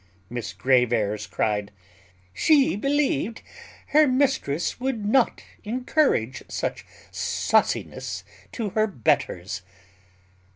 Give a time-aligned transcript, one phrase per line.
[0.31, 1.69] Miss Grave airs cried,
[2.33, 3.43] "She believed
[3.89, 9.61] her mistress would not encourage such sauciness to her betters."